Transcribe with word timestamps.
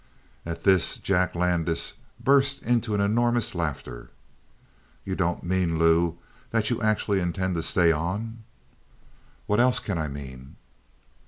At 0.47 0.63
this 0.63 0.97
Jack 0.97 1.35
Landis 1.35 1.93
burst 2.19 2.63
into 2.63 2.95
an 2.95 3.01
enormous 3.01 3.53
laughter. 3.53 4.09
"You 5.05 5.13
don't 5.15 5.43
mean, 5.43 5.77
Lou, 5.77 6.17
that 6.49 6.71
you 6.71 6.81
actually 6.81 7.19
intend 7.19 7.53
to 7.53 7.61
stay 7.61 7.91
on?" 7.91 8.39
"What 9.45 9.59
else 9.59 9.77
can 9.77 9.99
I 9.99 10.07
mean?" 10.07 10.55